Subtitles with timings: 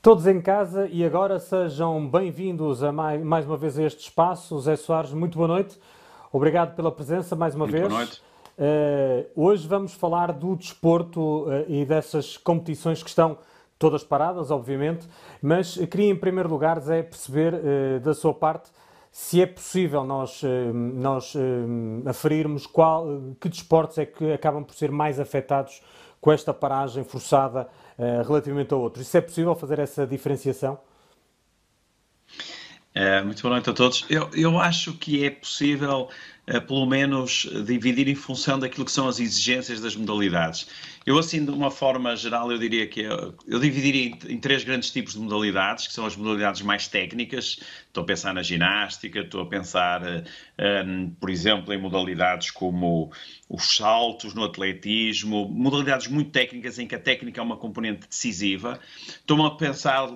[0.00, 4.56] Todos em casa e agora sejam bem-vindos a mais, mais, uma vez a este espaço.
[4.60, 5.76] Zé Soares, muito boa noite.
[6.32, 7.88] Obrigado pela presença mais uma muito vez.
[7.88, 8.22] Boa noite.
[8.56, 13.38] Uh, hoje vamos falar do desporto uh, e dessas competições que estão
[13.76, 15.08] todas paradas, obviamente,
[15.42, 18.70] mas queria em primeiro lugar, Zé, perceber uh, da sua parte
[19.10, 20.42] se é possível nós,
[20.94, 21.34] nós
[22.06, 23.06] aferirmos qual,
[23.40, 25.82] que desportos é que acabam por ser mais afetados
[26.20, 29.06] com esta paragem forçada uh, relativamente a outros.
[29.06, 30.78] Isso é possível fazer essa diferenciação?
[32.94, 34.04] É, muito boa noite a todos.
[34.08, 36.08] Eu, eu acho que é possível,
[36.66, 40.66] pelo menos, dividir em função daquilo que são as exigências das modalidades.
[41.04, 44.64] Eu, assim, de uma forma geral, eu diria que eu, eu dividiria em, em, três
[44.64, 47.60] grandes tipos de modalidades, que são as modalidades mais técnicas.
[47.86, 50.02] Estou a pensar na ginástica, estou a pensar,
[50.86, 53.10] um, por exemplo, em modalidades como
[53.48, 58.78] os saltos no atletismo, modalidades muito técnicas em que a técnica é uma componente decisiva.
[59.08, 60.08] Estou a pensar,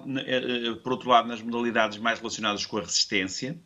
[0.82, 3.56] por outro lado, nas modalidades mais relacionadas com a resistência.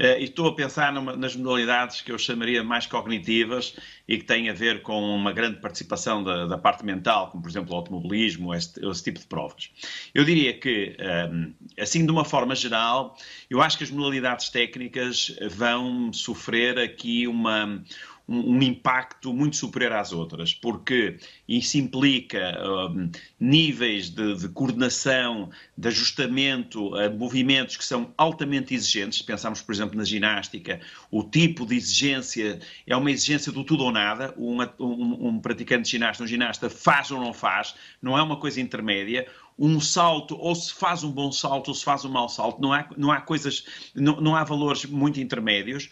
[0.00, 3.76] Uh, e estou a pensar numa, nas modalidades que eu chamaria mais cognitivas
[4.08, 7.50] e que têm a ver com uma grande participação da, da parte mental, como por
[7.50, 9.70] exemplo o automobilismo, esse, esse tipo de provas.
[10.14, 10.96] Eu diria que,
[11.30, 13.14] um, eh, assim de uma forma geral,
[13.50, 17.84] eu acho que as modalidades técnicas vão sofrer aqui uma,
[18.30, 25.50] um, um, impacto muito superior às outras, porque isso implica um, níveis de, de, coordenação,
[25.76, 29.20] de ajustamento a movimentos que são altamente exigentes.
[29.20, 33.90] Pensamos, por exemplo, na ginástica, o tipo de exigência é uma exigência do tudo ou
[33.90, 34.32] nada.
[34.38, 35.39] Um,
[35.70, 39.26] praticante de ginástica, um ginasta faz ou não faz, não é uma coisa intermédia
[39.62, 42.72] um salto, ou se faz um bom salto, ou se faz um mau salto, não
[42.72, 45.90] há, não há coisas, não, não há valores muito intermédios.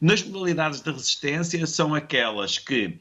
[0.00, 2.98] Nas modalidades de resistência, são aquelas que,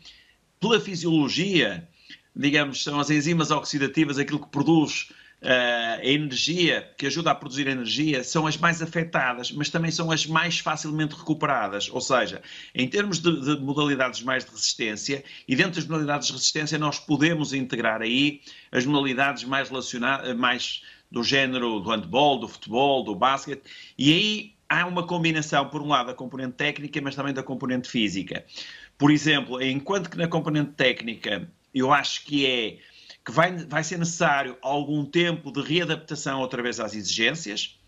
[0.60, 1.88] pela fisiologia,
[2.36, 5.10] digamos, são as enzimas oxidativas, aquilo que produz
[5.42, 10.26] a energia, que ajuda a produzir energia, são as mais afetadas, mas também são as
[10.26, 11.90] mais facilmente recuperadas.
[11.90, 12.42] Ou seja,
[12.76, 17.00] em termos de, de modalidades mais de resistência, e dentro das modalidades de resistência, nós
[17.00, 18.42] podemos integrar aí
[18.72, 23.64] as modalidades mais relacionadas, mais do género do handball, do futebol, do basquete,
[23.98, 27.90] e aí há uma combinação, por um lado, da componente técnica, mas também da componente
[27.90, 28.46] física.
[28.98, 32.78] Por exemplo, enquanto que na componente técnica eu acho que é
[33.30, 37.80] que vai, vai ser necessário algum tempo de readaptação outra vez às exigências,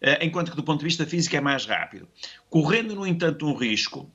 [0.00, 2.08] eh, enquanto que do ponto de vista físico é mais rápido.
[2.48, 4.10] Correndo, no entanto, um risco,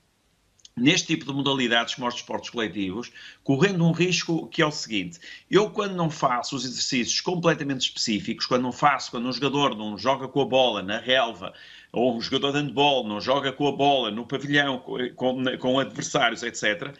[0.75, 3.11] neste tipo de modalidades como os desportos coletivos,
[3.43, 8.47] correndo um risco que é o seguinte: eu, quando não faço os exercícios completamente específicos,
[8.47, 11.53] quando não faço, quando um jogador não joga com a bola na relva,
[11.91, 15.79] ou um jogador de handball não joga com a bola no pavilhão com, com, com
[15.79, 16.95] adversários, etc.,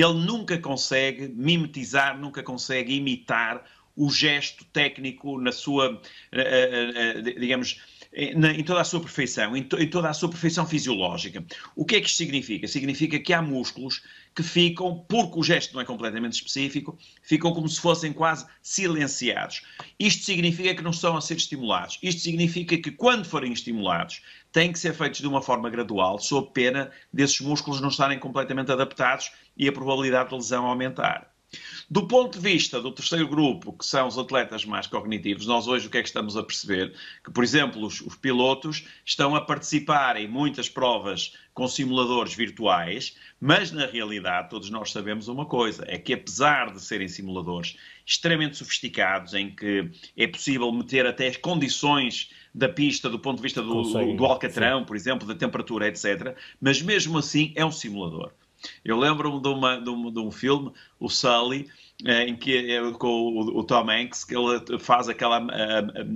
[0.00, 3.64] ele nunca consegue mimetizar, nunca consegue imitar
[3.96, 6.00] o gesto técnico na sua,
[6.32, 7.80] eh, eh, eh, digamos,
[8.14, 11.42] em toda a sua perfeição, em toda a sua perfeição fisiológica.
[11.74, 12.68] O que é que isto significa?
[12.68, 14.02] Significa que há músculos
[14.34, 19.62] que ficam, porque o gesto não é completamente específico, ficam como se fossem quase silenciados.
[19.98, 21.98] Isto significa que não estão a ser estimulados.
[22.02, 24.20] Isto significa que, quando forem estimulados,
[24.52, 28.70] têm que ser feitos de uma forma gradual, sob pena desses músculos não estarem completamente
[28.70, 31.32] adaptados e a probabilidade de lesão aumentar.
[31.90, 35.86] Do ponto de vista do terceiro grupo, que são os atletas mais cognitivos, nós hoje
[35.86, 36.94] o que é que estamos a perceber?
[37.22, 43.16] Que, por exemplo, os, os pilotos estão a participar em muitas provas com simuladores virtuais,
[43.38, 47.76] mas na realidade todos nós sabemos uma coisa: é que apesar de serem simuladores
[48.06, 53.42] extremamente sofisticados, em que é possível meter até as condições da pista do ponto de
[53.42, 54.84] vista do, do, do Alcatrão, sim.
[54.84, 58.32] por exemplo, da temperatura, etc., mas mesmo assim é um simulador.
[58.84, 61.68] Eu lembro-me de, uma, de, um, de um filme, o Sully,
[62.04, 65.44] eh, em que é com o, o, Tom Hanks, que ele faz aquela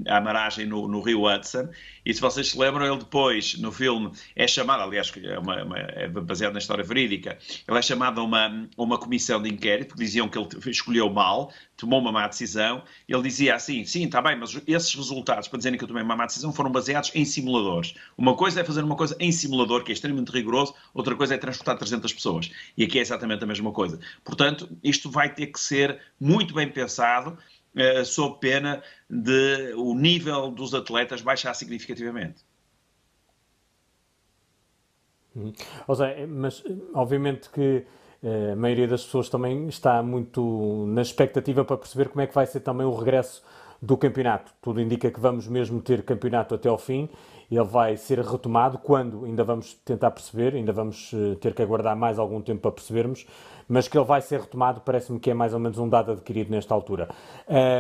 [0.09, 1.69] amaragem no, no, Rio Hudson,
[2.05, 5.79] e se vocês se lembram, ele depois, no filme, é chamado, aliás, é, uma, uma,
[5.79, 10.01] é baseado na história verídica, ele é chamado a uma, uma comissão de inquérito, que
[10.01, 14.37] diziam que ele escolheu mal, tomou uma má decisão, ele dizia assim, sim, está bem,
[14.37, 17.95] mas esses resultados, para dizerem que eu tomei uma má decisão, foram baseados em simuladores.
[18.17, 21.39] Uma coisa é fazer uma coisa em simulador, que é extremamente rigoroso, outra coisa é
[21.39, 22.51] transportar 300 pessoas.
[22.77, 23.99] E aqui é exatamente a mesma coisa.
[24.25, 27.37] Portanto, isto vai ter que ser muito bem pensado,
[27.77, 32.45] uh, sob pena de o nível dos atletas baixar significativamente.
[35.35, 35.53] Uhum.
[35.95, 36.65] Seja, mas
[36.95, 37.85] obviamente que eh,
[38.53, 42.47] a maioria das pessoas também está muito na expectativa para perceber como é que vai
[42.47, 43.43] ser também o regresso
[43.81, 44.53] do campeonato.
[44.61, 47.09] Tudo indica que vamos mesmo ter campeonato até ao fim.
[47.51, 49.25] Ele vai ser retomado quando?
[49.25, 53.25] Ainda vamos tentar perceber, ainda vamos eh, ter que aguardar mais algum tempo para percebermos,
[53.69, 56.51] mas que ele vai ser retomado parece-me que é mais ou menos um dado adquirido
[56.51, 57.09] nesta altura.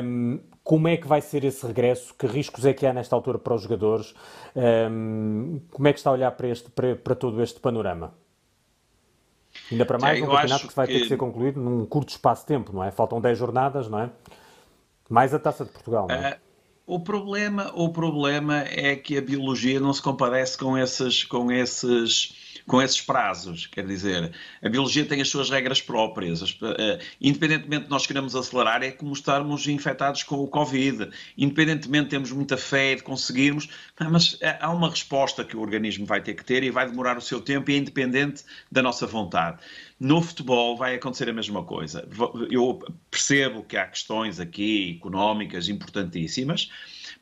[0.04, 2.14] Um, como é que vai ser esse regresso?
[2.14, 4.14] Que riscos é que há nesta altura para os jogadores?
[4.54, 8.12] Um, como é que está a olhar para, este, para, para todo este panorama?
[9.70, 10.92] Ainda para mais, um campeonato que vai que...
[10.92, 12.90] ter que ser concluído num curto espaço de tempo, não é?
[12.90, 14.10] Faltam 10 jornadas, não é?
[15.08, 16.32] Mais a Taça de Portugal, não é?
[16.32, 21.50] Uh, o problema, o problema é que a biologia não se compadece com esses, com
[21.50, 23.66] esses com esses prazos.
[23.66, 24.32] Quer dizer,
[24.62, 26.42] a biologia tem as suas regras próprias.
[26.42, 31.10] Uh, independentemente de nós queremos acelerar, é como estarmos infectados com o Covid.
[31.36, 33.68] Independentemente de termos muita fé de conseguirmos,
[34.10, 37.20] mas há uma resposta que o organismo vai ter que ter e vai demorar o
[37.20, 39.58] seu tempo e é independente da nossa vontade.
[39.98, 42.06] No futebol vai acontecer a mesma coisa.
[42.50, 42.80] Eu
[43.10, 46.70] percebo que há questões aqui económicas importantíssimas,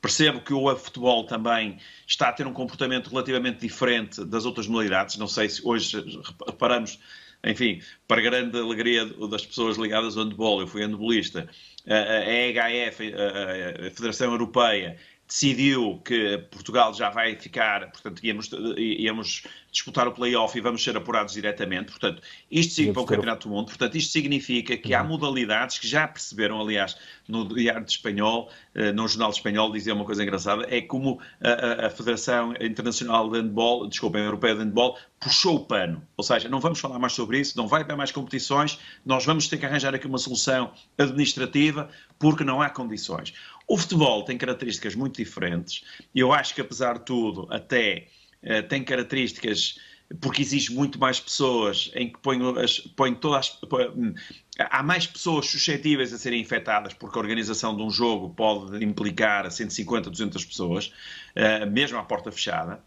[0.04, 5.16] Percebo que o futebol também está a ter um comportamento relativamente diferente das outras modalidades.
[5.24, 6.04] Não sei se hoje
[6.46, 7.00] reparamos,
[7.42, 11.48] enfim, para grande alegria das pessoas ligadas ao handball, eu fui handbolista,
[11.86, 14.98] a EHF, a Federação Europeia,
[15.34, 18.48] decidiu que Portugal já vai ficar, portanto, íamos,
[18.78, 19.42] íamos
[19.72, 21.90] disputar o play-off e vamos ser apurados diretamente.
[21.90, 23.66] Portanto, isto significa o Campeonato do Mundo.
[23.66, 25.08] Portanto, isto significa que há uhum.
[25.08, 26.96] modalidades que já perceberam, aliás,
[27.26, 31.18] no Diário de Espanhol, eh, no Jornal de Espanhol, dizia uma coisa engraçada, é como
[31.42, 36.00] a, a Federação Internacional de Handball, desculpa, a Europeia de Handball, puxou o pano.
[36.16, 39.48] Ou seja, não vamos falar mais sobre isso, não vai haver mais competições, nós vamos
[39.48, 43.34] ter que arranjar aqui uma solução administrativa porque não há condições.
[43.66, 45.84] O futebol tem características muito diferentes.
[46.14, 48.08] Eu acho que, apesar de tudo, até
[48.42, 49.78] eh, tem características
[50.20, 53.58] porque exige muito mais pessoas, em que põe, as, põe todas
[53.96, 54.14] hum,
[54.58, 59.50] há mais pessoas suscetíveis a serem infectadas, porque a organização de um jogo pode implicar
[59.50, 60.92] 150, 200 pessoas,
[61.34, 62.80] uh, mesmo à porta fechada.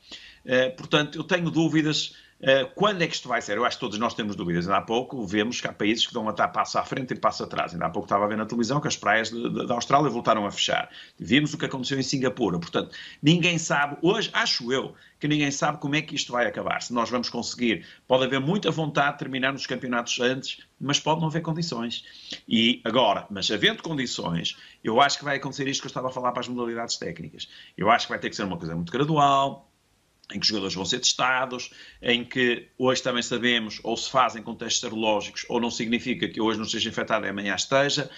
[0.46, 2.16] Uh, portanto, eu tenho dúvidas
[2.76, 3.58] quando é que isto vai ser?
[3.58, 4.66] Eu acho que todos nós temos dúvidas.
[4.66, 7.44] Ainda há pouco vemos que há países que dão até passo à frente e passo
[7.44, 7.74] atrás.
[7.74, 10.52] Ainda há pouco estava a ver na televisão que as praias da Austrália voltaram a
[10.52, 10.90] fechar.
[11.18, 12.60] Vimos o que aconteceu em Singapura.
[12.60, 16.82] Portanto, ninguém sabe, hoje, acho eu, que ninguém sabe como é que isto vai acabar.
[16.82, 17.86] Se nós vamos conseguir.
[18.08, 22.06] Pode haver muita vontade de terminar nos campeonatos antes, mas pode não haver condições.
[22.48, 26.12] E agora, mas havendo condições, eu acho que vai acontecer isto que eu estava a
[26.12, 27.50] falar para as modalidades técnicas.
[27.76, 29.67] Eu acho que vai ter que ser uma coisa muito gradual
[30.34, 31.72] em que os jogadores vão ser testados,
[32.02, 36.42] em que hoje também sabemos ou se fazem com testes serológicos ou não significa que
[36.42, 38.10] hoje não esteja infectado e amanhã esteja.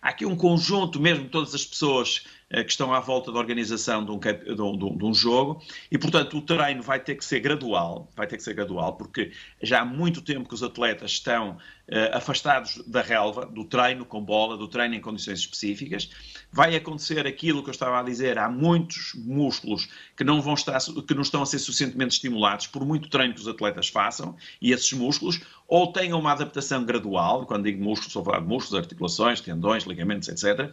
[0.00, 4.12] há aqui um conjunto, mesmo todas as pessoas que estão à volta da organização de
[4.12, 5.60] um, de, um, jogo
[5.90, 9.32] e, portanto, o treino vai ter que ser gradual, vai ter que ser gradual, porque
[9.60, 14.24] já há muito tempo que os atletas estão uh, afastados da relva, do treino com
[14.24, 16.08] bola, do treino em condições específicas.
[16.52, 20.78] Vai acontecer aquilo que eu estava a dizer, há muitos músculos que não, vão estar,
[21.06, 24.70] que não estão a ser suficientemente estimulados por muito treino que os atletas façam, e
[24.70, 28.78] esses músculos ou tenham uma adaptação gradual, quando digo músculos, estou a falar de músculos,
[28.78, 30.70] articulações, tendões, ligamentos, etc.,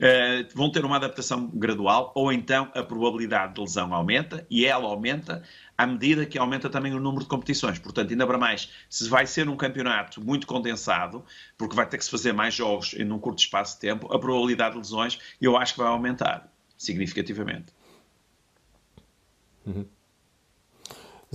[0.00, 4.86] eh, vão ter uma adaptação gradual, ou então a probabilidade de lesão aumenta, e ela
[4.86, 5.42] aumenta
[5.78, 7.78] à medida que aumenta também o número de competições.
[7.78, 11.24] Portanto, ainda para mais, se vai ser um campeonato muito condensado,
[11.56, 14.18] porque vai ter que se fazer mais jogos em um curto espaço de tempo, a
[14.18, 17.72] probabilidade de lesões eu acho que vai aumentar significativamente.
[19.64, 19.86] Uhum.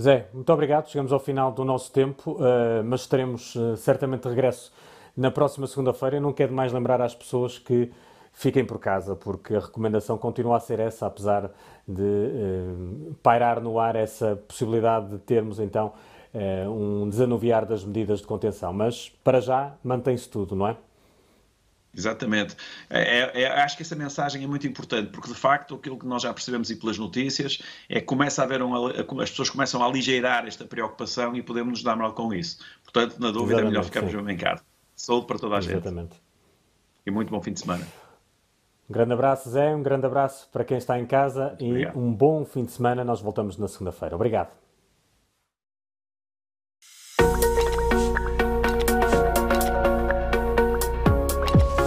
[0.00, 0.88] Zé, muito obrigado.
[0.88, 4.72] Chegamos ao final do nosso tempo, uh, mas estaremos uh, certamente regresso
[5.16, 6.20] na próxima segunda-feira.
[6.20, 7.90] Não quero mais lembrar às pessoas que
[8.32, 11.50] fiquem por casa, porque a recomendação continua a ser essa, apesar
[11.86, 15.92] de uh, pairar no ar essa possibilidade de termos então
[16.70, 18.70] um desanuviar das medidas de contenção.
[18.72, 20.76] Mas para já mantém-se tudo, não é?
[21.94, 22.56] Exatamente.
[22.90, 26.06] É, é, é, acho que essa mensagem é muito importante, porque de facto aquilo que
[26.06, 28.86] nós já percebemos e pelas notícias é que começa a haver um,
[29.20, 32.58] as pessoas começam a aligeirar esta preocupação e podemos nos dar mal com isso.
[32.84, 34.32] Portanto, na dúvida, Exatamente, é melhor ficarmos sim.
[34.32, 34.62] em casa.
[34.94, 35.84] Saúde para toda a Exatamente.
[35.84, 35.86] gente.
[35.86, 36.22] Exatamente.
[37.06, 37.86] E muito bom fim de semana.
[38.88, 42.44] Um grande abraço, Zé, um grande abraço para quem está em casa e um bom
[42.44, 43.04] fim de semana.
[43.04, 44.14] Nós voltamos na segunda-feira.
[44.14, 44.67] Obrigado.